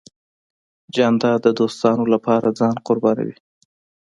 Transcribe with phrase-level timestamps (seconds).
[0.95, 3.35] جانداد د دوستانو له پاره ځان قربانوي.